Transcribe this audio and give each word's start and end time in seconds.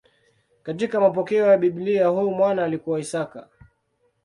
Katika 0.63 0.99
mapokeo 0.99 1.47
ya 1.47 1.57
Biblia 1.57 2.07
huyu 2.07 2.31
mwana 2.31 2.63
alikuwa 2.63 2.99
Isaka. 2.99 3.47